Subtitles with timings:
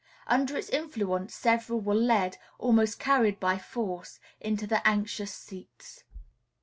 [0.25, 6.05] Under its influence several were led, almost carried by force, into the anxious seats.